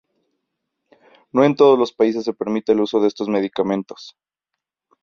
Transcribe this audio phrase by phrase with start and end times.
[1.31, 4.17] No en todos los países se permite el uso de estos medicamentos.